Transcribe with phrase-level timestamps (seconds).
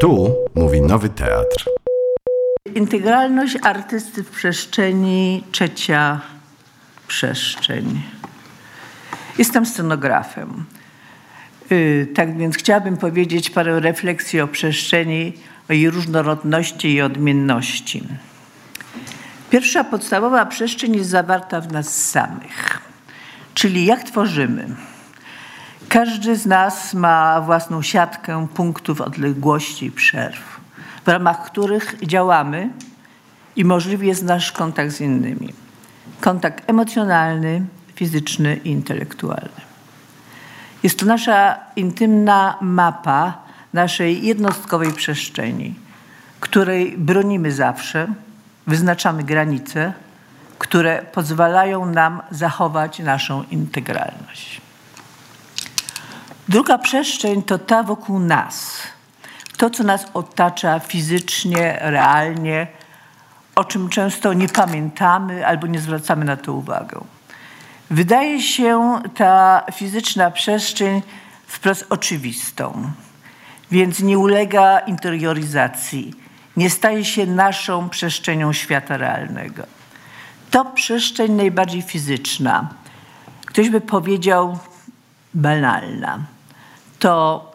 [0.00, 1.64] Tu mówi Nowy Teatr.
[2.74, 6.20] Integralność artysty w przestrzeni, trzecia
[7.08, 8.02] przestrzeń.
[9.38, 10.64] Jestem scenografem.
[11.70, 15.32] Yy, tak więc chciałabym powiedzieć parę refleksji o przestrzeni,
[15.70, 18.08] o jej różnorodności i odmienności.
[19.50, 22.80] Pierwsza podstawowa przestrzeń jest zawarta w nas samych,
[23.54, 24.66] czyli jak tworzymy.
[25.88, 30.60] Każdy z nas ma własną siatkę punktów odległości i przerw,
[31.04, 32.70] w ramach których działamy
[33.56, 35.52] i możliwy jest nasz kontakt z innymi.
[36.20, 39.60] Kontakt emocjonalny, fizyczny i intelektualny.
[40.82, 43.38] Jest to nasza intymna mapa
[43.72, 45.74] naszej jednostkowej przestrzeni,
[46.40, 48.06] której bronimy zawsze,
[48.66, 49.92] wyznaczamy granice,
[50.58, 54.65] które pozwalają nam zachować naszą integralność.
[56.48, 58.82] Druga przestrzeń to ta wokół nas.
[59.56, 62.66] To, co nas otacza fizycznie, realnie,
[63.54, 67.00] o czym często nie pamiętamy albo nie zwracamy na to uwagę.
[67.90, 71.02] Wydaje się ta fizyczna przestrzeń
[71.46, 72.90] wprost oczywistą,
[73.70, 76.14] więc nie ulega interioryzacji,
[76.56, 79.62] nie staje się naszą przestrzenią świata realnego.
[80.50, 82.68] To przestrzeń najbardziej fizyczna.
[83.46, 84.58] Ktoś by powiedział
[85.34, 86.35] banalna
[86.98, 87.52] to,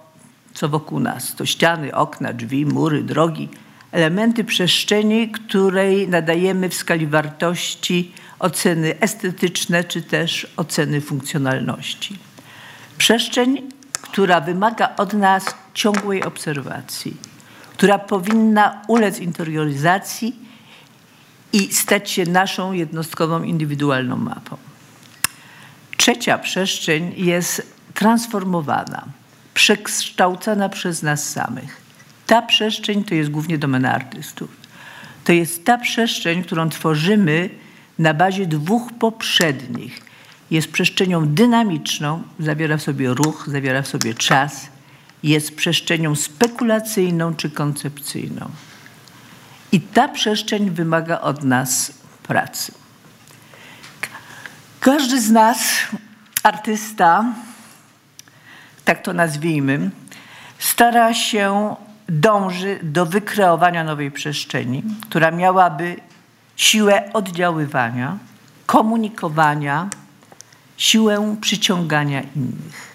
[0.54, 3.50] co wokół nas, to ściany, okna, drzwi, mury, drogi,
[3.92, 12.18] elementy przestrzeni, której nadajemy w skali wartości oceny estetyczne czy też oceny funkcjonalności.
[12.98, 13.70] Przestrzeń,
[14.02, 17.18] która wymaga od nas ciągłej obserwacji,
[17.74, 20.36] która powinna ulec interioryzacji
[21.54, 24.58] i stać się naszą jednostkową, indywidualną mapą.
[25.98, 29.21] Trzecia przestrzeń jest transformowana
[29.62, 31.82] przekształcana przez nas samych.
[32.28, 34.50] Ta przestrzeń to jest głównie domena artystów.
[35.24, 37.50] To jest ta przestrzeń, którą tworzymy
[38.00, 40.02] na bazie dwóch poprzednich.
[40.52, 44.70] Jest przestrzenią dynamiczną, zawiera w sobie ruch, zawiera w sobie czas,
[45.24, 48.50] jest przestrzenią spekulacyjną czy koncepcyjną.
[49.72, 51.94] I ta przestrzeń wymaga od nas
[52.24, 52.72] pracy.
[54.80, 55.60] Każdy z nas,
[56.44, 57.26] artysta,
[58.92, 59.92] tak to nazwijmy,
[60.60, 61.76] stara się,
[62.10, 65.96] dąży do wykreowania nowej przestrzeni, która miałaby
[66.56, 68.18] siłę oddziaływania,
[68.66, 69.90] komunikowania,
[70.78, 72.92] siłę przyciągania innych.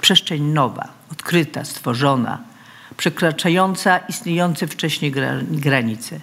[0.00, 2.38] Przestrzeń nowa, odkryta, stworzona,
[2.96, 5.12] przekraczająca istniejące wcześniej
[5.50, 6.20] granice.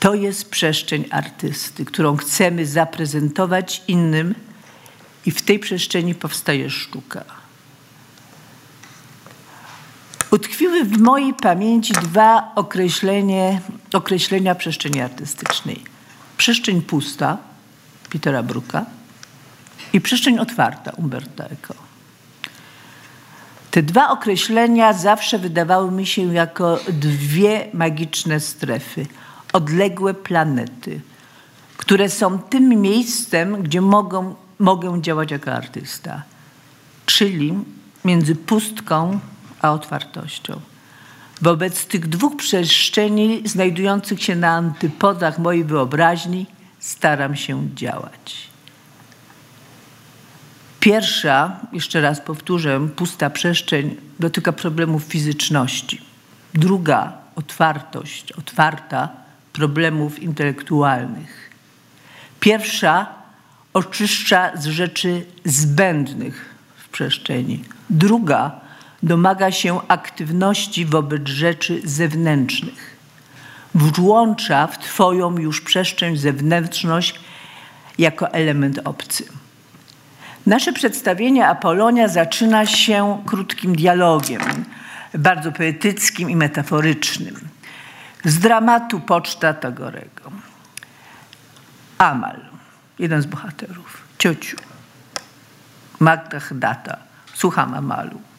[0.00, 4.34] To jest przestrzeń artysty, którą chcemy zaprezentować innym,
[5.26, 7.39] i w tej przestrzeni powstaje sztuka.
[10.60, 12.52] Utkwiły w mojej pamięci dwa
[13.92, 15.84] określenia przestrzeni artystycznej.
[16.36, 17.38] Przestrzeń pusta
[18.10, 18.86] Petera Bruka
[19.92, 21.74] i przestrzeń otwarta Umberta Eco.
[23.70, 29.06] Te dwa określenia zawsze wydawały mi się jako dwie magiczne strefy,
[29.52, 31.00] odległe planety,
[31.76, 36.22] które są tym miejscem, gdzie mogą, mogę działać jako artysta,
[37.06, 37.54] czyli
[38.04, 39.20] między pustką
[39.62, 40.60] a otwartością.
[41.42, 46.46] Wobec tych dwóch przestrzeni znajdujących się na antypodach mojej wyobraźni
[46.78, 48.50] staram się działać.
[50.80, 56.00] Pierwsza, jeszcze raz powtórzę, pusta przestrzeń dotyka problemów fizyczności.
[56.54, 59.08] Druga, otwartość, otwarta,
[59.52, 61.50] problemów intelektualnych.
[62.40, 63.06] Pierwsza
[63.72, 67.64] oczyszcza z rzeczy zbędnych w przestrzeni.
[67.90, 68.60] Druga
[69.02, 72.96] domaga się aktywności wobec rzeczy zewnętrznych.
[73.74, 77.20] Włącza w Twoją już przestrzeń zewnętrzność
[77.98, 79.24] jako element obcy.
[80.46, 84.40] Nasze przedstawienie Apolonia zaczyna się krótkim dialogiem,
[85.14, 87.34] bardzo poetyckim i metaforycznym,
[88.24, 90.32] z dramatu Poczta Tagorego.
[91.98, 92.40] Amal,
[92.98, 94.56] jeden z bohaterów, ciociu,
[95.98, 96.96] Magda Data,
[97.34, 98.29] słucham Amalu.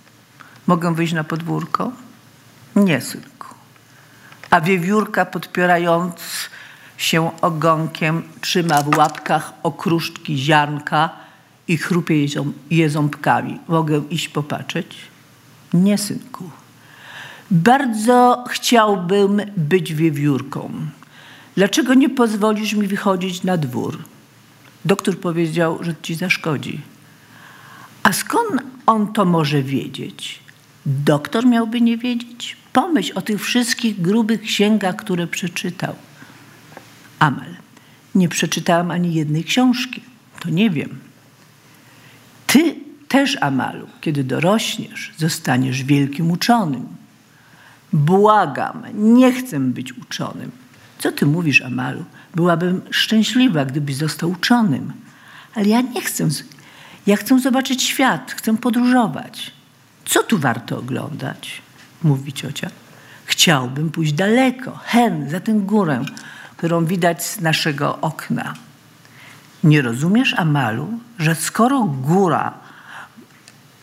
[0.72, 1.92] Mogę wyjść na podwórko?
[2.76, 3.48] Nie, synku.
[4.50, 6.16] A wiewiórka podpierając
[6.98, 11.10] się ogonkiem trzyma w łapkach okruszki ziarnka
[11.68, 12.26] i chrupie
[12.70, 13.60] je ząbkami.
[13.68, 14.98] Mogę iść popatrzeć?
[15.74, 16.50] Nie, synku.
[17.52, 20.72] Bardzo chciałbym być wiewiórką.
[21.56, 23.98] Dlaczego nie pozwolisz mi wychodzić na dwór?
[24.86, 26.82] Doktor powiedział, że ci zaszkodzi.
[28.04, 30.41] A skąd on to może wiedzieć?
[30.86, 32.58] Doktor miałby nie wiedzieć?
[32.74, 35.96] Pomyśl o tych wszystkich grubych księgach, które przeczytał.
[37.20, 37.56] Amal,
[38.16, 40.02] nie przeczytałam ani jednej książki.
[40.40, 41.00] To nie wiem.
[42.48, 42.76] Ty
[43.08, 46.88] też, Amalu, kiedy dorośniesz, zostaniesz wielkim uczonym.
[47.94, 50.52] Błagam, nie chcę być uczonym.
[51.00, 52.06] Co ty mówisz, Amalu?
[52.36, 54.94] Byłabym szczęśliwa, gdybyś został uczonym.
[55.56, 56.28] Ale ja nie chcę.
[57.08, 59.52] Ja chcę zobaczyć świat, chcę podróżować.
[60.06, 61.62] Co tu warto oglądać?
[62.04, 62.70] Mówi ciocia.
[63.26, 66.04] Chciałbym pójść daleko, hen, za tę górę,
[66.58, 68.54] którą widać z naszego okna.
[69.64, 72.54] Nie rozumiesz, Amalu, że skoro góra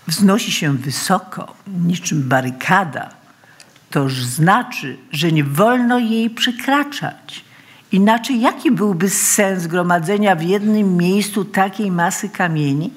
[0.06, 3.10] wznosi się wysoko, niczym barykada,
[3.90, 7.44] toż znaczy, że nie wolno jej przekraczać.
[7.92, 12.90] Inaczej jaki byłby sens gromadzenia w jednym miejscu takiej masy kamieni?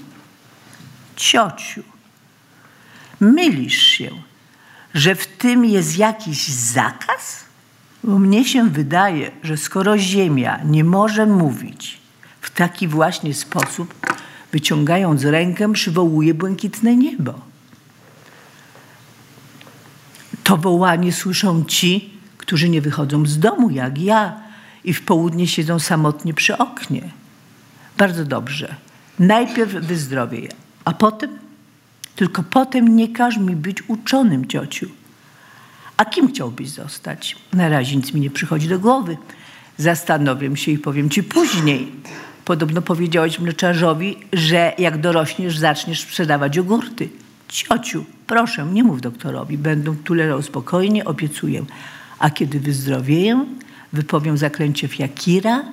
[1.15, 1.83] Ciociu,
[3.21, 4.09] mylisz się,
[4.93, 7.45] że w tym jest jakiś zakaz?
[8.03, 12.01] Bo mnie się wydaje, że skoro Ziemia nie może mówić
[12.41, 13.93] w taki właśnie sposób,
[14.51, 17.33] wyciągając rękę, przywołuje błękitne niebo.
[20.43, 24.41] To wołanie słyszą ci, którzy nie wychodzą z domu, jak ja,
[24.83, 27.09] i w południe siedzą samotnie przy oknie.
[27.97, 28.75] Bardzo dobrze.
[29.19, 30.49] Najpierw wyzdrowieję,
[30.85, 31.50] a potem?
[32.15, 34.89] Tylko potem nie każ mi być uczonym, ciociu.
[35.97, 37.35] A kim chciałbyś zostać?
[37.53, 39.17] Na razie nic mi nie przychodzi do głowy.
[39.77, 41.91] Zastanowię się i powiem ci później.
[42.45, 47.09] Podobno powiedziałeś mleczarzowi, że jak dorośniesz, zaczniesz sprzedawać jogurty.
[47.47, 49.57] Ciociu, proszę, nie mów doktorowi.
[49.57, 51.65] Będę tu leżał spokojnie, obiecuję.
[52.19, 53.45] A kiedy wyzdrowieję,
[53.93, 55.63] wypowiem zaklęcie Fiakira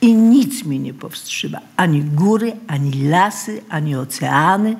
[0.00, 1.58] i nic mnie nie powstrzyma.
[1.76, 4.76] Ani góry, ani lasy, ani oceany.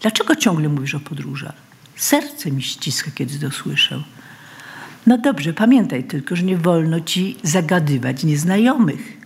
[0.00, 1.54] Dlaczego ciągle mówisz o podróżach?
[1.96, 4.02] Serce mi ściska, kiedy to słyszę.
[5.06, 9.16] No dobrze, pamiętaj tylko, że nie wolno ci zagadywać nieznajomych.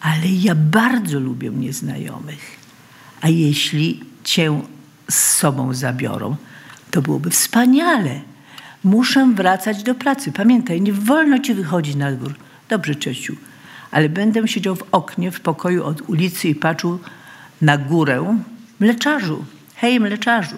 [0.00, 2.56] Ale ja bardzo lubię nieznajomych.
[3.20, 4.62] A jeśli cię
[5.10, 6.36] z sobą zabiorą,
[6.90, 8.20] to byłoby wspaniale.
[8.84, 10.32] Muszę wracać do pracy.
[10.32, 12.34] Pamiętaj, nie wolno ci wychodzić na dwór.
[12.68, 13.36] Dobrze, ciociu,
[13.90, 16.98] ale będę siedział w oknie w pokoju od ulicy i patrzył
[17.60, 18.38] na górę
[18.80, 19.44] mleczarzu.
[19.80, 20.56] Hej, mleczarzu.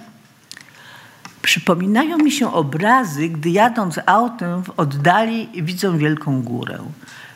[1.43, 6.79] Przypominają mi się obrazy, gdy jadąc autem w oddali widzę wielką górę.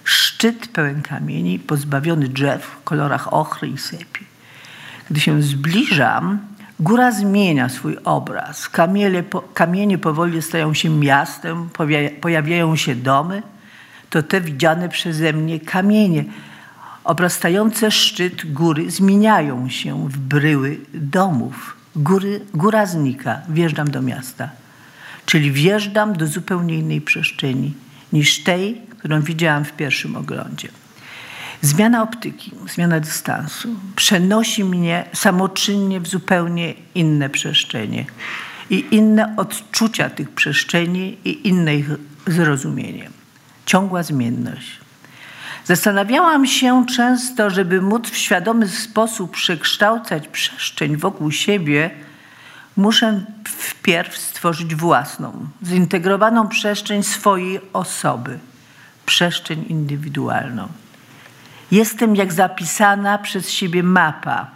[0.04, 4.24] Szczyt pełen kamieni, pozbawiony drzew w kolorach ochry i sepi.
[5.10, 6.38] Gdy się zbliżam,
[6.80, 8.68] góra zmienia swój obraz.
[8.68, 11.68] Kamienie, po, kamienie powoli stają się miastem,
[12.20, 13.42] pojawiają się domy.
[14.10, 16.24] To te widziane przeze mnie kamienie
[17.04, 21.76] obrastające szczyt góry zmieniają się w bryły domów.
[21.96, 24.50] Góry, góra znika, wjeżdżam do miasta.
[25.26, 27.74] Czyli wjeżdżam do zupełnie innej przestrzeni
[28.12, 30.68] niż tej, którą widziałam w pierwszym oglądzie.
[31.60, 38.04] Zmiana optyki, zmiana dystansu przenosi mnie samoczynnie w zupełnie inne przestrzenie
[38.70, 41.88] i inne odczucia tych przestrzeni i inne ich
[42.26, 43.10] zrozumienie.
[43.66, 44.83] Ciągła zmienność.
[45.64, 51.90] Zastanawiałam się często, żeby móc w świadomy sposób przekształcać przestrzeń wokół siebie,
[52.76, 58.38] muszę wpierw stworzyć własną, zintegrowaną przestrzeń swojej osoby,
[59.06, 60.68] przestrzeń indywidualną.
[61.70, 64.50] Jestem jak zapisana przez siebie mapa.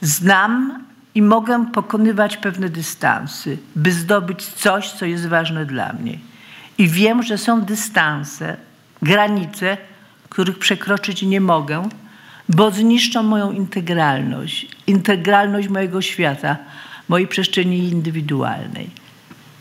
[0.00, 6.18] Znam i mogę pokonywać pewne dystansy, by zdobyć coś, co jest ważne dla mnie.
[6.78, 8.56] I wiem, że są dystanse,
[9.02, 9.76] granice,
[10.28, 11.88] których przekroczyć nie mogę,
[12.48, 16.56] bo zniszczą moją integralność, integralność mojego świata,
[17.08, 18.90] mojej przestrzeni indywidualnej.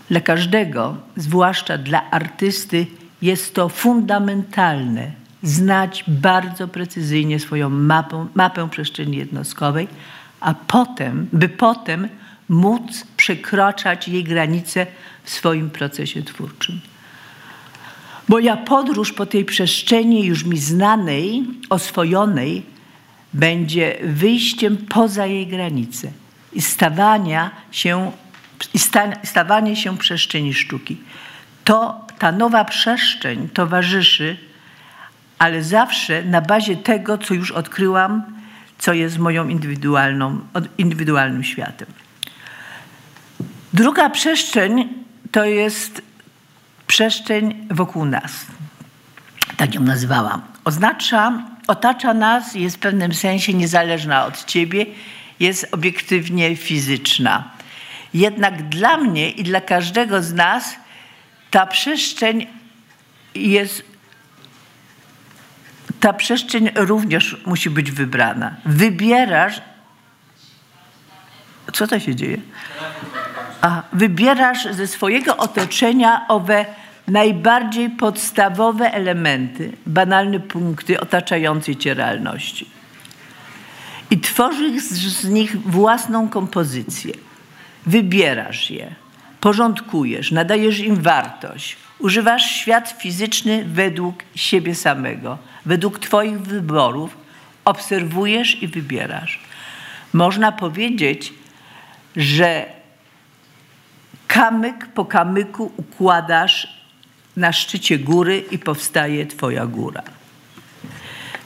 [0.10, 2.86] Dla każdego, zwłaszcza dla artysty,
[3.22, 5.12] jest to fundamentalne
[5.44, 9.88] znać bardzo precyzyjnie swoją mapę, mapę przestrzeni jednostkowej,
[10.40, 12.08] a potem, by potem
[12.50, 14.88] móc przekraczać jej granice
[15.24, 16.82] w swoim procesie twórczym.
[18.28, 22.64] Moja podróż po tej przestrzeni już mi znanej, oswojonej,
[23.34, 26.12] będzie wyjściem poza jej granice
[26.54, 28.12] i stawania się,
[28.74, 30.98] i sta, stawanie się przestrzeni sztuki.
[31.64, 34.38] To ta nowa przestrzeń towarzyszy,
[35.40, 38.24] ale zawsze na bazie tego, co już odkryłam,
[38.78, 40.40] co jest moją indywidualną,
[40.78, 41.88] indywidualnym światem.
[43.74, 44.90] Druga przestrzeń
[45.32, 46.02] to jest
[46.88, 48.46] przestrzeń wokół nas.
[49.58, 50.42] Tak ją nazwałam.
[50.64, 54.86] Oznacza, otacza nas, jest w pewnym sensie niezależna od ciebie,
[55.40, 57.52] jest obiektywnie fizyczna.
[58.14, 60.76] Jednak dla mnie i dla każdego z nas
[61.52, 62.48] ta przestrzeń
[63.36, 63.84] jest.
[66.00, 68.56] Ta przestrzeń również musi być wybrana.
[68.66, 69.62] Wybierasz.
[71.74, 72.38] Co to się dzieje?
[73.94, 76.66] Wybierasz ze swojego otoczenia owe
[77.08, 82.70] najbardziej podstawowe elementy, banalne punkty otaczającej cię realności.
[84.12, 87.14] I tworzysz z nich własną kompozycję.
[87.86, 88.96] Wybierasz je,
[89.42, 91.78] porządkujesz, nadajesz im wartość.
[92.00, 97.18] Używasz świat fizyczny według siebie samego, według Twoich wyborów,
[97.66, 99.40] obserwujesz i wybierasz.
[100.14, 101.34] Można powiedzieć,
[102.16, 102.77] że
[104.28, 106.68] kamyk po kamyku układasz
[107.38, 110.04] na szczycie góry i powstaje Twoja góra.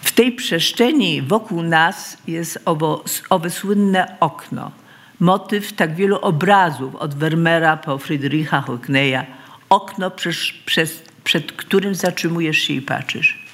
[0.02, 4.72] W tej przestrzeni wokół nas jest owo, owe słynne okno.
[5.20, 9.26] Motyw tak wielu obrazów od Vermeera po Friedricha Hockneya.
[9.70, 13.46] Okno, przez, przez, przed którym zatrzymujesz się i patrzysz.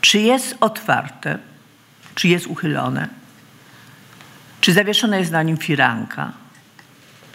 [0.00, 1.38] Czy jest otwarte?
[2.14, 3.08] Czy jest uchylone?
[4.60, 6.32] Czy zawieszona jest na nim firanka?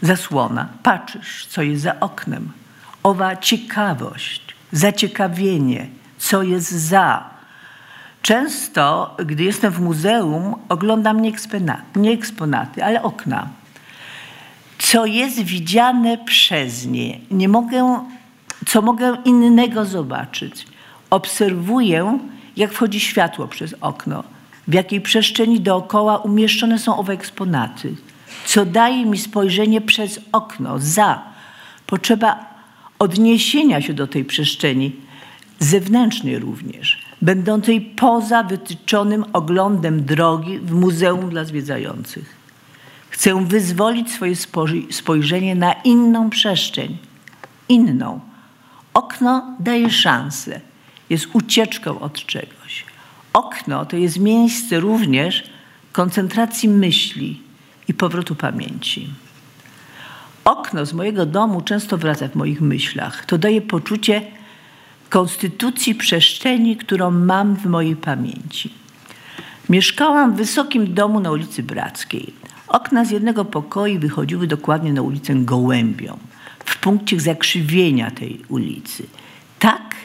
[0.02, 0.68] Zasłona.
[0.84, 2.52] Patrzysz, co jest za oknem.
[3.04, 4.42] Owa ciekawość,
[4.72, 5.88] zaciekawienie,
[6.18, 7.30] co jest za.
[8.22, 13.48] Często, gdy jestem w muzeum, oglądam nie eksponaty, nie eksponaty, ale okna.
[14.80, 17.20] Co jest widziane przez nie.
[17.32, 18.06] Nie mogę,
[18.66, 20.66] co mogę innego zobaczyć.
[21.10, 22.20] Obserwuję,
[22.58, 24.24] jak wchodzi światło przez okno,
[24.68, 27.96] w jakiej przestrzeni dookoła umieszczone są owe eksponaty,
[28.50, 31.24] co daje mi spojrzenie przez okno, za.
[31.88, 32.46] Potrzeba
[33.00, 34.96] odniesienia się do tej przestrzeni,
[35.60, 42.36] zewnętrznej również, będącej poza wytyczonym oglądem drogi w muzeum dla zwiedzających.
[43.10, 44.36] Chcę wyzwolić swoje
[44.92, 46.98] spojrzenie na inną przestrzeń,
[47.70, 48.20] inną.
[48.94, 50.62] Okno daje szansę,
[51.10, 52.86] jest ucieczką od czegoś.
[53.34, 55.44] Okno to jest miejsce również
[55.92, 57.49] koncentracji myśli
[57.90, 59.10] i powrotu pamięci.
[60.46, 63.26] Okno z mojego domu często wraca w moich myślach.
[63.26, 64.22] To daje poczucie
[65.10, 68.74] konstytucji przestrzeni, którą mam w mojej pamięci.
[69.70, 72.34] Mieszkałam w wysokim domu na ulicy Brackiej.
[72.68, 76.18] Okna z jednego pokoju wychodziły dokładnie na ulicę Gołębią,
[76.66, 79.04] w punkcie zakrzywienia tej ulicy.
[79.60, 79.96] Tak,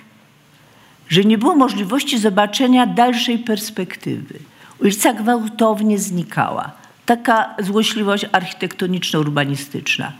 [1.08, 4.38] że nie było możliwości zobaczenia dalszej perspektywy.
[4.80, 6.83] Ulica gwałtownie znikała.
[7.06, 10.12] Taka złośliwość architektoniczno-urbanistyczna.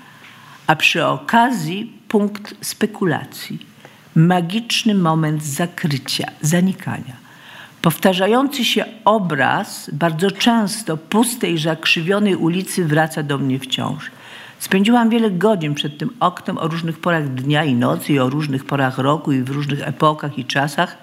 [0.67, 3.59] A przy okazji punkt spekulacji.
[4.15, 7.25] Magiczny moment zakrycia, zanikania.
[7.83, 14.11] Powtarzający się obraz bardzo często pustej, zakrzywionej ulicy wraca do mnie wciąż.
[14.59, 18.65] Spędziłam wiele godzin przed tym oknem o różnych porach dnia i nocy, i o różnych
[18.65, 20.99] porach roku, i w różnych epokach i czasach.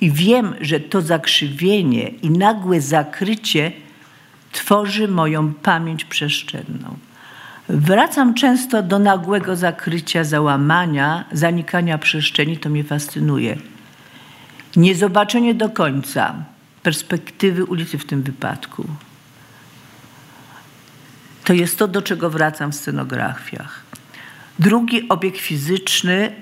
[0.00, 3.72] I wiem, że to zakrzywienie i nagłe zakrycie
[4.56, 6.96] tworzy moją pamięć przestrzenną.
[7.68, 13.56] Wracam często do nagłego zakrycia, załamania, zanikania przestrzeni, to mnie fascynuje.
[14.76, 16.34] Niezobaczenie do końca
[16.82, 18.84] perspektywy ulicy w tym wypadku.
[21.44, 23.84] To jest to, do czego wracam w scenografiach.
[24.58, 26.32] Drugi obiekt fizyczny,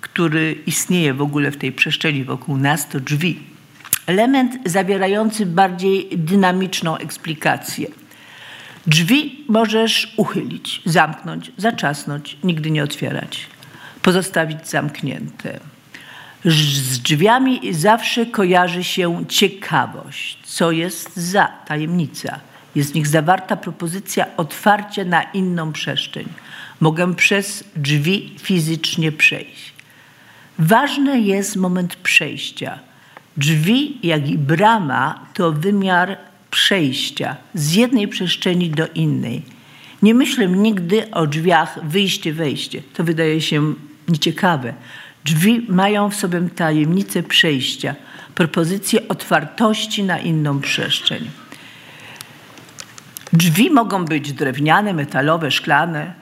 [0.00, 3.49] który istnieje w ogóle w tej przestrzeni wokół nas, to drzwi.
[4.06, 7.86] Element zawierający bardziej dynamiczną eksplikację.
[8.86, 13.46] Drzwi możesz uchylić, zamknąć, zaczasnąć, nigdy nie otwierać,
[14.02, 15.60] pozostawić zamknięte.
[16.44, 22.40] Z drzwiami zawsze kojarzy się ciekawość, co jest za tajemnica.
[22.74, 26.28] Jest w nich zawarta propozycja otwarcia na inną przestrzeń.
[26.80, 29.72] Mogę przez drzwi fizycznie przejść.
[30.58, 32.78] Ważny jest moment przejścia.
[33.40, 36.18] Drzwi, jak i brama, to wymiar
[36.50, 39.42] przejścia z jednej przestrzeni do innej.
[40.02, 42.82] Nie myślę nigdy o drzwiach wyjście-wejście.
[42.94, 43.74] To wydaje się
[44.08, 44.74] nieciekawe.
[45.24, 47.94] Drzwi mają w sobie tajemnicę przejścia,
[48.34, 51.30] propozycję otwartości na inną przestrzeń.
[53.32, 56.12] Drzwi mogą być drewniane, metalowe, szklane,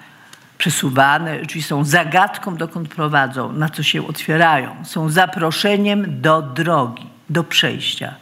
[0.58, 1.42] przesuwane.
[1.42, 4.76] Drzwi są zagadką, dokąd prowadzą, na co się otwierają.
[4.84, 8.14] Są zaproszeniem do drogi, do przejścia.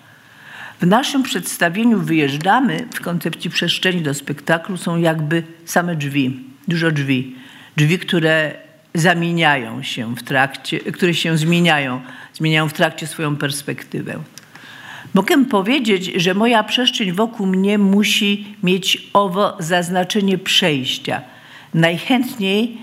[0.80, 7.36] W naszym przedstawieniu wyjeżdżamy w koncepcji przestrzeni do spektaklu są jakby same drzwi, dużo drzwi.
[7.76, 8.54] Drzwi, które
[8.94, 12.00] zamieniają się w trakcie, które się zmieniają,
[12.34, 14.18] zmieniają w trakcie swoją perspektywę.
[15.14, 21.22] Mogę powiedzieć, że moja przestrzeń wokół mnie musi mieć owo zaznaczenie przejścia.
[21.74, 22.78] Najchętniej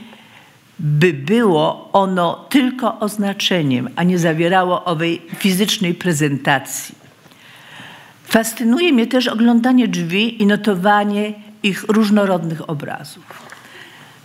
[0.80, 6.96] by było ono tylko oznaczeniem, a nie zawierało owej fizycznej prezentacji.
[8.24, 13.54] Fascynuje mnie też oglądanie drzwi i notowanie ich różnorodnych obrazów.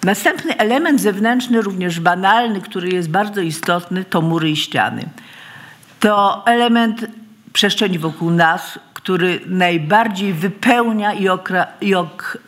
[0.03, 5.09] Następny element zewnętrzny, również banalny, który jest bardzo istotny, to mury i ściany.
[6.01, 7.07] To element
[7.53, 12.39] przestrzeni wokół nas, który najbardziej wypełnia i, okra- i ok-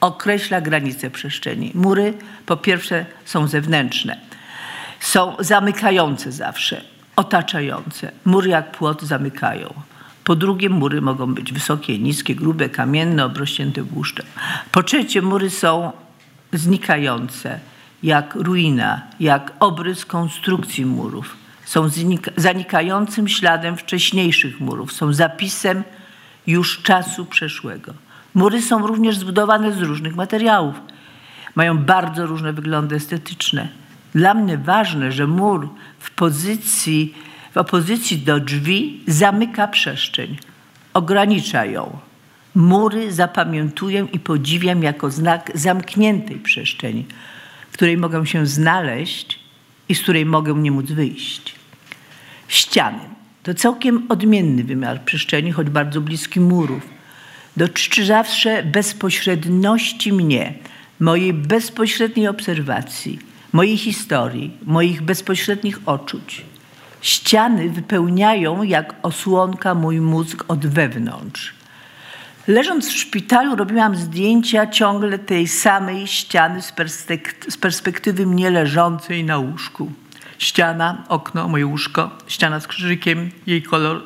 [0.00, 1.70] określa granice przestrzeni.
[1.74, 2.14] Mury,
[2.46, 4.20] po pierwsze, są zewnętrzne,
[5.00, 6.84] są zamykające zawsze,
[7.16, 8.12] otaczające.
[8.24, 9.74] Mury jak płot zamykają.
[10.24, 14.26] Po drugie, mury mogą być wysokie, niskie, grube, kamienne, obrośnięte błuszczem.
[14.72, 15.92] Po trzecie, mury są
[16.52, 17.60] znikające,
[18.02, 21.36] jak ruina, jak obrys konstrukcji murów.
[21.64, 21.90] Są
[22.36, 25.84] zanikającym śladem wcześniejszych murów, są zapisem
[26.46, 28.05] już czasu przeszłego.
[28.36, 30.74] Mury są również zbudowane z różnych materiałów.
[31.54, 33.68] Mają bardzo różne wyglądy estetyczne.
[34.14, 37.14] Dla mnie ważne, że mur w pozycji,
[37.54, 40.36] w opozycji do drzwi zamyka przestrzeń,
[40.94, 41.98] ogranicza ją.
[42.54, 47.04] Mury zapamiętuję i podziwiam jako znak zamkniętej przestrzeni,
[47.70, 49.38] w której mogę się znaleźć
[49.88, 51.54] i z której mogę nie móc wyjść.
[52.48, 53.00] Ściany
[53.42, 56.95] to całkiem odmienny wymiar przestrzeni, choć bardzo bliski murów.
[57.56, 60.54] Dotyczy zawsze bezpośredności mnie,
[61.00, 63.18] mojej bezpośredniej obserwacji,
[63.52, 66.44] mojej historii, moich bezpośrednich odczuć.
[67.00, 71.54] Ściany wypełniają jak osłonka mój mózg od wewnątrz.
[72.46, 79.24] Leżąc w szpitalu, robiłam zdjęcia ciągle tej samej ściany z, perspek- z perspektywy mnie leżącej
[79.24, 79.92] na łóżku.
[80.38, 84.02] Ściana, okno, moje łóżko, ściana z krzyżykiem, jej kolor.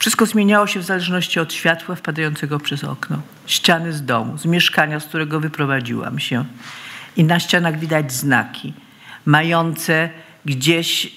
[0.00, 3.22] Wszystko zmieniało się w zależności od światła wpadającego przez okno.
[3.46, 6.44] Ściany z domu, z mieszkania, z którego wyprowadziłam się.
[7.16, 8.72] I na ścianach widać znaki,
[9.24, 10.10] mające
[10.44, 11.12] gdzieś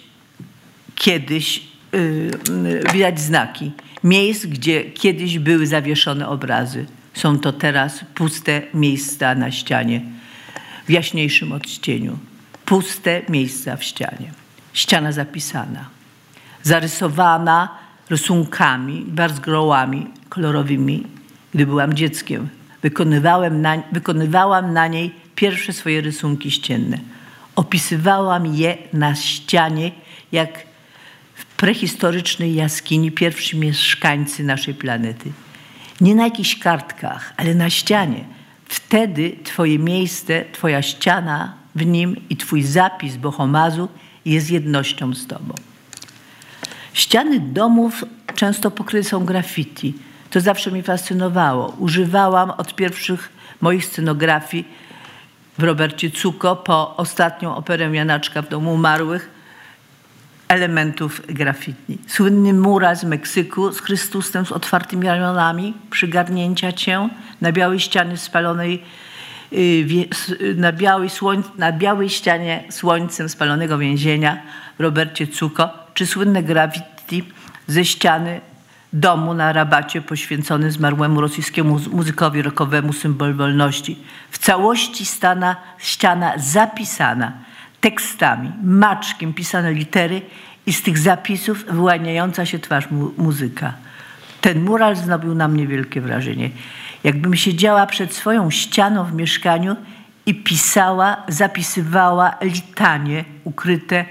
[0.96, 1.62] kiedyś
[1.94, 1.98] y,
[2.50, 3.72] y, widać znaki
[4.04, 6.86] miejsc, gdzie kiedyś były zawieszone obrazy.
[7.14, 10.02] Są to teraz puste miejsca na ścianie
[10.86, 12.18] w jaśniejszym odcieniu.
[12.66, 14.32] Puste miejsca w ścianie.
[14.74, 15.86] Ściana zapisana,
[16.64, 21.04] zarysowana rysunkami, barzgrołami kolorowymi,
[21.54, 22.50] gdy byłam dzieckiem.
[22.82, 26.98] Wykonywałem na, wykonywałam na niej pierwsze swoje rysunki ścienne.
[27.56, 29.92] Opisywałam je na ścianie,
[30.32, 30.66] jak
[31.36, 35.32] w prehistorycznej jaskini pierwsi mieszkańcy naszej planety.
[36.02, 38.24] Nie na jakichś kartkach, ale na ścianie.
[38.66, 43.90] Wtedy Twoje miejsce, Twoja ściana w nim i Twój zapis Bohomazu
[44.26, 45.56] jest jednością z Tobą.
[46.94, 49.94] Ściany domów często pokryte są graffiti.
[50.30, 51.76] To zawsze mnie fascynowało.
[51.80, 53.30] Używałam od pierwszych
[53.62, 54.68] moich scenografii
[55.58, 59.30] w Robercie Cuko po ostatnią operę Janaczka w Domu Umarłych
[60.48, 61.98] elementów graffiti.
[62.08, 67.10] Słynny mural z Meksyku z Chrystusem z otwartymi ramionami, przygarnięcia cię
[67.42, 68.84] na białej ścianie spalonej
[69.54, 70.06] y,
[70.56, 71.10] na białej,
[71.58, 74.42] na białej ścianie słońcem spalonego więzienia
[74.78, 77.24] w Robercie Cuko, czy słynne graffiti
[77.68, 78.42] ze ściany
[78.94, 83.98] domu na rabacie poświęcony zmarłemu rosyjskiemu muzy- muzykowi rockowemu symbol wolności.
[84.32, 87.32] W całości stana, ściana zapisana
[87.82, 90.22] tekstami, maczkiem pisane litery
[90.66, 93.74] i z tych zapisów wyłaniająca się twarz mu- muzyka.
[94.42, 96.50] Ten mural zrobił na mnie wielkie wrażenie.
[97.04, 99.76] Jakbym siedziała przed swoją ścianą w mieszkaniu
[100.26, 104.06] i pisała, zapisywała litanie ukryte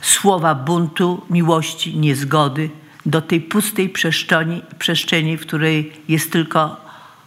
[0.00, 2.70] słowa buntu, miłości, niezgody
[3.06, 6.76] do tej pustej przestrzeni, przestrzeni, w której jest tylko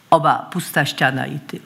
[0.09, 1.59] oba pusta ściana i ty.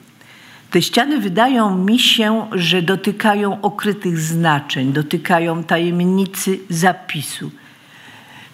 [0.70, 7.50] Te ściany wydają mi się, że dotykają okrytych znaczeń, dotykają tajemnicy zapisu.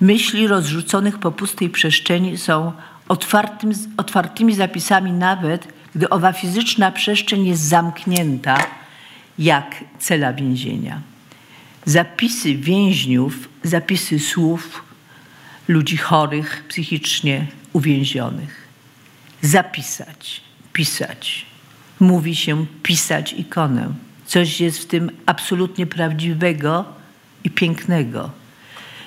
[0.01, 2.73] Myśli rozrzuconych po pustej przestrzeni są
[3.09, 8.59] otwartym, otwartymi zapisami, nawet gdy owa fizyczna przestrzeń jest zamknięta
[9.39, 11.12] jak cela więzienia.
[11.85, 14.83] Zapisy więźniów, zapisy słów
[15.69, 18.69] ludzi chorych, psychicznie uwięzionych.
[19.41, 20.41] Zapisać,
[20.73, 21.47] pisać.
[22.01, 23.95] Mówi się pisać ikonę.
[24.27, 26.85] Coś jest w tym absolutnie prawdziwego
[27.45, 28.31] i pięknego.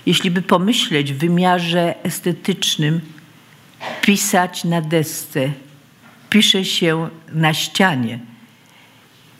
[0.05, 3.01] Jeśli by pomyśleć w wymiarze estetycznym,
[4.01, 5.51] pisać na desce,
[6.29, 8.19] pisze się na ścianie,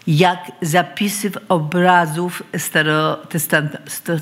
[0.08, 2.44] jak zapisy w obrazów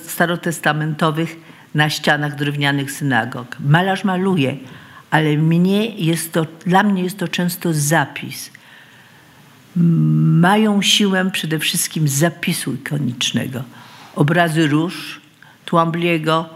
[0.08, 1.36] starotestamentowych
[1.76, 3.58] na ścianach drewnianych synagog.
[3.60, 4.58] Malarz maluje,
[5.12, 8.52] ale mnie jest to, dla mnie jest to często zapis.
[9.76, 13.64] mają siłę przede wszystkim zapisu ikonicznego.
[14.16, 15.22] Obrazy róż
[15.66, 16.50] Tłombliego,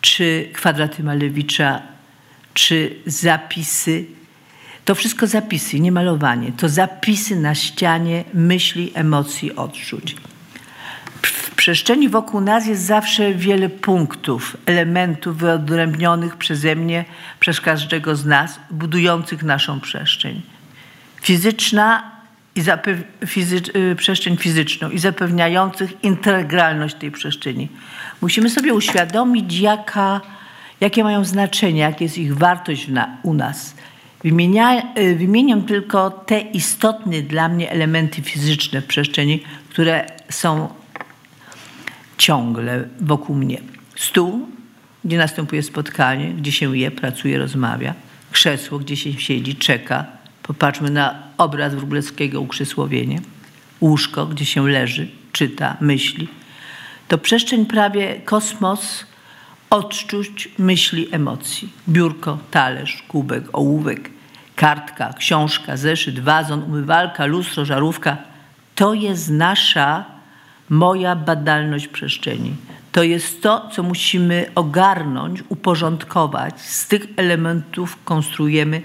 [0.00, 1.82] czy kwadraty Malewicza,
[2.54, 4.04] czy zapisy.
[4.84, 6.52] To wszystko zapisy, nie malowanie.
[6.52, 10.16] To zapisy na ścianie myśli, emocji, odczuć.
[11.22, 17.04] W przestrzeni wokół nas jest zawsze wiele punktów, elementów wyodrębnionych przeze mnie,
[17.40, 20.42] przez każdego z nas, budujących naszą przestrzeń.
[21.20, 22.12] Fizyczna
[22.54, 22.62] i
[23.26, 27.68] fizycz- y, przestrzeń fizyczną i zapewniających integralność tej przestrzeni.
[28.20, 30.20] Musimy sobie uświadomić, jaka,
[30.80, 33.74] jakie mają znaczenie, jaka jest ich wartość na, u nas.
[34.24, 40.68] Wymienia, y, wymieniam tylko te istotne dla mnie elementy fizyczne w przestrzeni, które są
[42.18, 43.58] ciągle wokół mnie.
[43.96, 44.48] Stół,
[45.04, 47.94] gdzie następuje spotkanie, gdzie się je, pracuje, rozmawia.
[48.32, 50.06] Krzesło, gdzie się siedzi, czeka.
[50.42, 53.20] Popatrzmy na obraz Wróblewskiego Ukrzysłowienie.
[53.80, 56.28] Łóżko, gdzie się leży, czyta, myśli.
[57.08, 59.06] To przestrzeń prawie kosmos
[59.72, 61.72] odczuć, myśli, emocji.
[61.88, 64.10] Biurko, talerz, kubek, ołówek,
[64.56, 68.16] kartka, książka, zeszyt, wazon, umywalka, lustro, żarówka.
[68.74, 70.04] To jest nasza
[70.68, 72.56] moja badalność przestrzeni.
[72.92, 76.60] To jest to, co musimy ogarnąć, uporządkować.
[76.60, 78.82] Z tych elementów konstruujemy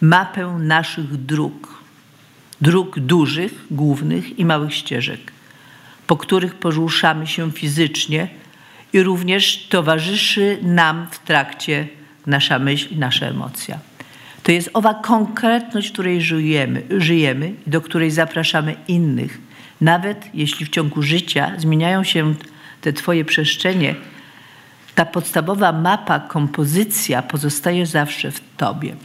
[0.00, 1.82] mapę naszych dróg.
[2.60, 5.32] Dróg dużych, głównych i małych ścieżek,
[6.06, 8.43] po których poruszamy się fizycznie
[8.94, 11.88] i również towarzyszy nam w trakcie
[12.26, 13.78] nasza myśl i nasza emocja.
[14.42, 19.38] To jest owa konkretność, w której żyjemy, żyjemy do której zapraszamy innych
[19.80, 22.34] nawet jeśli w ciągu życia zmieniają się
[22.80, 23.94] te Twoje przestrzenie,
[24.94, 28.96] ta podstawowa mapa, kompozycja pozostaje zawsze w Tobie.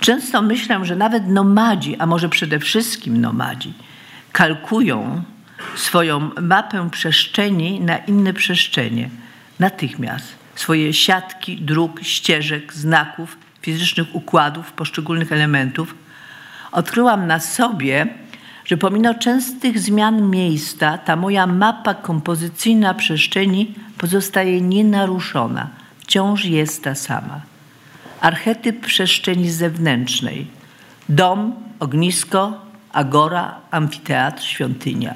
[0.00, 3.74] Często myślę, że nawet nomadzi, a może przede wszystkim nomadzi,
[4.32, 5.22] kalkują
[5.76, 9.10] swoją mapę przestrzeni na inne przestrzenie
[9.58, 10.26] natychmiast.
[10.54, 15.94] Swoje siatki, dróg, ścieżek, znaków, fizycznych układów, poszczególnych elementów.
[16.72, 18.06] Odkryłam na sobie,
[18.64, 25.70] że pomimo częstych zmian miejsca, ta moja mapa kompozycyjna przestrzeni pozostaje nienaruszona.
[25.98, 27.40] Wciąż jest ta sama.
[28.20, 30.46] Archetyp przestrzeni zewnętrznej.
[31.08, 32.60] Dom, ognisko,
[32.92, 35.14] agora, amfiteatr, świątynia.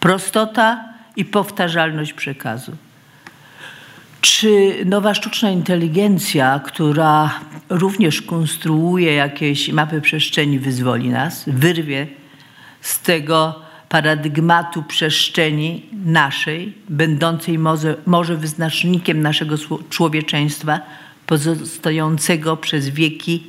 [0.00, 0.84] Prostota
[1.16, 2.72] i powtarzalność przekazu.
[4.26, 12.06] Czy nowa sztuczna inteligencja, która również konstruuje jakieś mapy przestrzeni, wyzwoli nas, wyrwie
[12.80, 19.56] z tego paradygmatu przestrzeni naszej, będącej może, może wyznacznikiem naszego
[19.90, 20.80] człowieczeństwa,
[21.26, 23.42] pozostającego przez wieki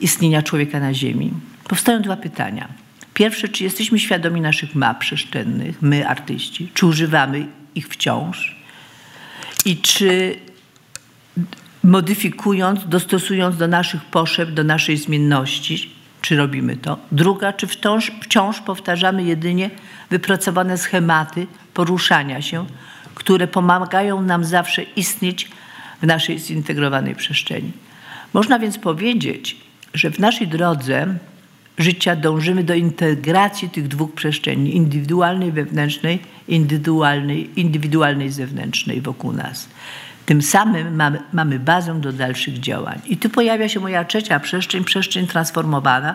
[0.00, 1.30] istnienia człowieka na Ziemi.
[1.68, 2.68] Powstają dwa pytania.
[3.14, 8.61] Pierwsze, czy jesteśmy świadomi naszych map przestrzennych, my artyści, czy używamy ich wciąż
[9.64, 10.36] i czy
[11.84, 16.98] modyfikując, dostosując do naszych potrzeb, do naszej zmienności, czy robimy to.
[17.12, 19.70] Druga, czy wciąż, wciąż powtarzamy jedynie
[20.10, 22.66] wypracowane schematy poruszania się,
[23.14, 25.50] które pomagają nam zawsze istnieć
[26.02, 27.72] w naszej zintegrowanej przestrzeni.
[28.32, 29.56] Można więc powiedzieć,
[29.94, 31.14] że w naszej drodze
[31.82, 36.18] życia dążymy do integracji tych dwóch przestrzeni, indywidualnej wewnętrznej,
[36.48, 39.68] indywidualnej, indywidualnej zewnętrznej wokół nas.
[40.26, 43.00] Tym samym mamy, mamy bazę do dalszych działań.
[43.06, 46.14] I tu pojawia się moja trzecia przestrzeń, przestrzeń transformowana.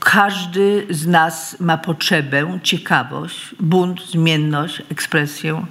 [0.00, 5.66] Każdy z nas ma potrzebę, ciekawość, bunt, zmienność, ekspresję.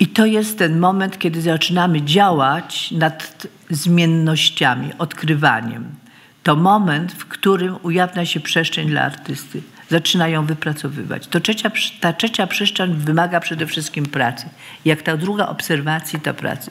[0.00, 6.05] I to jest ten moment, kiedy zaczynamy działać nad zmiennościami, odkrywaniem.
[6.46, 11.26] To moment, w którym ujawnia się przestrzeń dla artysty zaczyna ją wypracowywać.
[11.26, 14.48] To trzecia, ta trzecia przestrzeń wymaga przede wszystkim pracy.
[14.84, 16.70] Jak ta druga obserwacji, to pracy.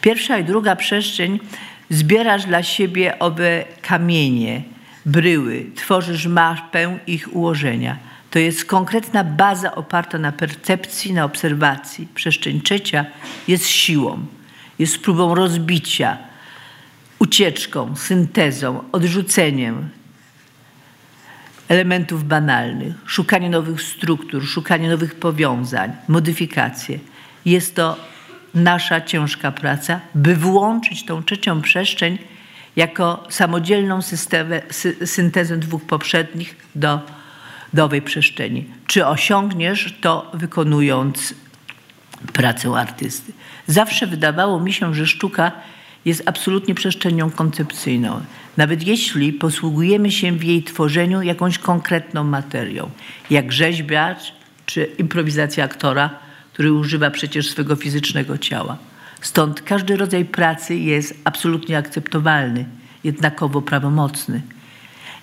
[0.00, 1.40] Pierwsza i druga przestrzeń
[1.90, 4.62] zbierasz dla siebie owe kamienie,
[5.06, 7.96] bryły, tworzysz mapę ich ułożenia.
[8.30, 12.08] To jest konkretna baza oparta na percepcji, na obserwacji.
[12.14, 13.04] Przestrzeń trzecia
[13.48, 14.26] jest siłą,
[14.78, 16.31] jest próbą rozbicia,
[17.22, 19.88] ucieczką, syntezą, odrzuceniem,
[21.68, 26.98] elementów banalnych, szukanie nowych struktur, szukanie nowych powiązań, modyfikacje.
[27.44, 27.96] Jest to
[28.54, 32.18] nasza ciężka praca, by włączyć tą trzecią przestrzeń
[32.76, 37.00] jako samodzielną systemę, sy, syntezę dwóch poprzednich do,
[37.72, 38.64] do owej przestrzeni.
[38.86, 41.34] Czy osiągniesz to wykonując
[42.32, 43.32] pracę artysty?
[43.66, 45.52] Zawsze wydawało mi się, że sztuka
[46.04, 48.20] jest absolutnie przestrzenią koncepcyjną.
[48.56, 52.90] Nawet jeśli posługujemy się w jej tworzeniu jakąś konkretną materią,
[53.30, 54.32] jak rzeźbiarz
[54.66, 56.10] czy improwizacja aktora,
[56.52, 58.78] który używa przecież swego fizycznego ciała.
[59.20, 62.64] Stąd każdy rodzaj pracy jest absolutnie akceptowalny,
[63.04, 64.42] jednakowo prawomocny.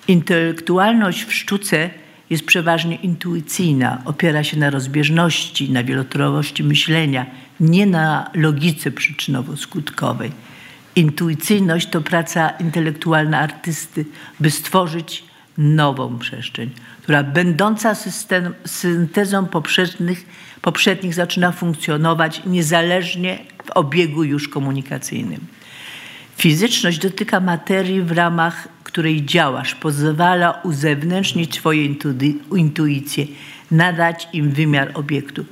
[0.08, 1.90] Intelektualność w sztuce
[2.30, 7.26] jest przeważnie intuicyjna, opiera się na rozbieżności, na wielotorowości myślenia,
[7.60, 10.30] nie na logice przyczynowo-skutkowej.
[10.96, 14.04] Intuicyjność to praca intelektualna artysty,
[14.40, 15.24] by stworzyć
[15.58, 16.70] nową przestrzeń,
[17.02, 20.26] która będąca system, syntezą poprzednich,
[20.62, 25.40] poprzednich zaczyna funkcjonować niezależnie w obiegu już komunikacyjnym.
[26.36, 33.26] Fizyczność dotyka materii, w ramach której działasz, pozwala uzewnętrznić Twoje intu- intuicje,
[33.70, 35.44] nadać im wymiar obiektu.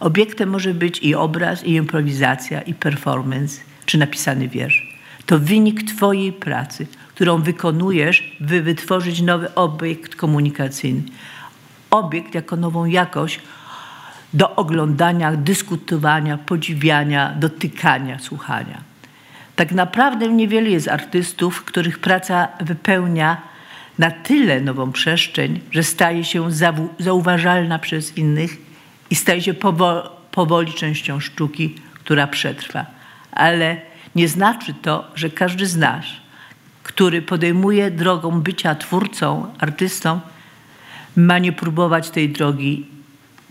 [0.00, 4.85] Obiektem może być i obraz, i improwizacja, i performance, czy napisany wiersz.
[5.26, 11.02] To wynik Twojej pracy, którą wykonujesz, by wytworzyć nowy obiekt komunikacyjny.
[11.90, 13.40] Obiekt jako nową jakość
[14.34, 18.80] do oglądania, dyskutowania, podziwiania, dotykania, słuchania.
[19.56, 23.42] Tak naprawdę niewielu jest artystów, których praca wypełnia
[23.98, 26.48] na tyle nową przestrzeń, że staje się
[26.98, 28.56] zauważalna przez innych
[29.10, 32.86] i staje się powo- powoli częścią sztuki, która przetrwa.
[33.32, 33.76] Ale
[34.16, 36.04] nie znaczy to, że każdy z nas,
[36.82, 40.20] który podejmuje drogą bycia twórcą, artystą,
[41.16, 42.86] ma nie próbować tej drogi,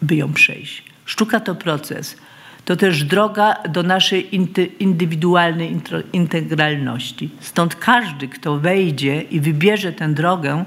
[0.01, 0.84] by ją przejść.
[1.06, 2.17] Sztuka to proces.
[2.65, 4.36] To też droga do naszej
[4.80, 5.78] indywidualnej
[6.13, 7.30] integralności.
[7.39, 10.65] Stąd każdy, kto wejdzie i wybierze tę drogę,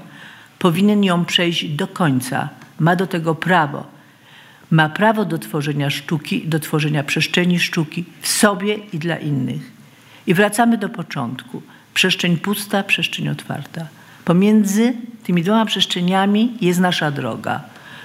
[0.59, 2.49] powinien ją przejść do końca.
[2.79, 3.87] Ma do tego prawo.
[4.71, 9.78] Ma prawo do tworzenia sztuki, do tworzenia przestrzeni sztuki w sobie i dla innych.
[10.27, 11.61] I wracamy do początku.
[11.93, 13.87] Przestrzeń pusta, przestrzeń otwarta.
[14.25, 17.61] Pomiędzy tymi dwoma przestrzeniami jest nasza droga.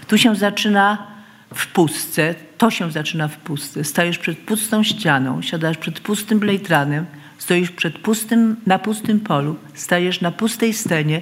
[0.09, 1.07] Tu się zaczyna
[1.55, 3.85] w pustce, to się zaczyna w pustce.
[3.85, 7.07] Stajesz przed pustą ścianą, siadasz przed pustym blejtranem,
[7.39, 11.21] stoisz przed pustym, na pustym polu, stajesz na pustej scenie,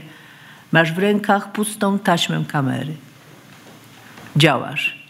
[0.73, 2.95] masz w rękach pustą taśmę kamery.
[4.37, 5.03] Działasz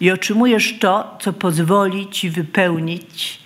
[0.00, 3.38] i otrzymujesz to, co pozwoli ci wypełnić,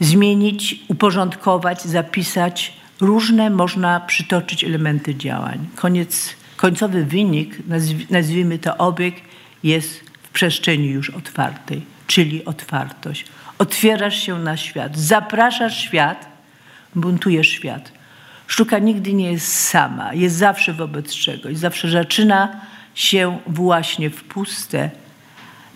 [0.00, 2.72] zmienić, uporządkować, zapisać.
[3.00, 5.66] Różne można przytoczyć elementy działań.
[5.76, 9.14] Koniec, końcowy wynik, nazw- nazwijmy to obieg,
[9.62, 13.24] jest w przestrzeni już otwartej, czyli otwartość.
[13.58, 16.28] Otwierasz się na świat, zapraszasz świat,
[16.94, 17.92] buntujesz świat.
[18.46, 22.60] Sztuka nigdy nie jest sama, jest zawsze wobec czegoś, zawsze zaczyna
[22.94, 24.90] się właśnie w puste.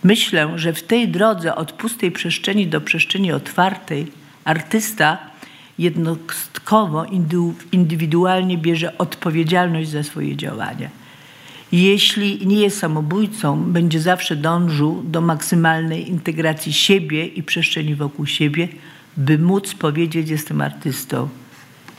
[0.03, 4.07] Myślę, że w tej drodze od pustej przestrzeni do przestrzeni otwartej
[4.43, 5.17] artysta
[5.79, 7.05] jednostkowo,
[7.71, 10.89] indywidualnie bierze odpowiedzialność za swoje działania.
[11.71, 18.67] Jeśli nie jest samobójcą, będzie zawsze dążył do maksymalnej integracji siebie i przestrzeni wokół siebie,
[19.17, 21.29] by móc powiedzieć: Jestem artystą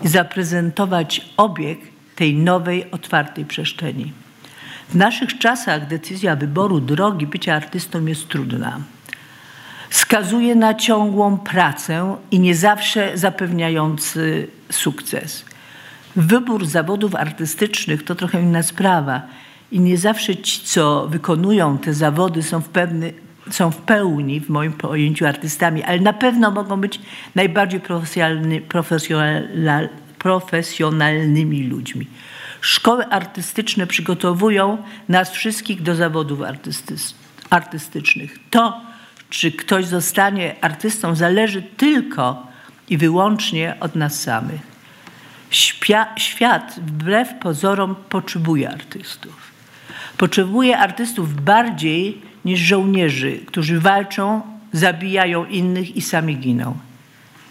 [0.05, 1.79] i zaprezentować obieg
[2.17, 4.13] tej nowej, otwartej przestrzeni.
[4.95, 8.81] W naszych czasach decyzja wyboru drogi bycia artystą jest trudna.
[9.91, 15.45] Skazuje na ciągłą pracę i nie zawsze zapewniający sukces.
[16.17, 19.23] Wybór zawodów artystycznych to trochę inna sprawa
[19.73, 23.13] i nie zawsze ci, co wykonują te zawody, są w, pewny,
[23.51, 27.01] są w pełni, w moim pojęciu, artystami, ale na pewno mogą być
[27.35, 32.07] najbardziej profesjonalny, profesjonal, profesjonalnymi ludźmi.
[32.65, 36.41] Szkoły artystyczne przygotowują nas wszystkich do zawodów
[37.51, 38.39] artystycznych.
[38.51, 38.81] To,
[39.31, 42.47] czy ktoś zostanie artystą, zależy tylko
[42.89, 44.61] i wyłącznie od nas samych.
[46.17, 49.53] Świat wbrew pozorom potrzebuje artystów.
[50.17, 56.77] Potrzebuje artystów bardziej niż żołnierzy, którzy walczą, zabijają innych i sami giną.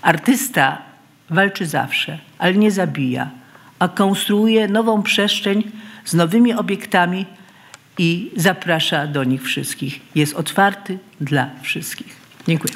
[0.01, 0.81] Artysta
[1.29, 3.42] walczy zawsze, ale nie zabija,
[3.83, 5.63] a konstruuje nową przestrzeń
[6.05, 7.25] z nowymi obiektami
[7.97, 10.01] i zaprasza do nich wszystkich.
[10.15, 12.15] Jest otwarty dla wszystkich.
[12.47, 12.73] Dziękuję.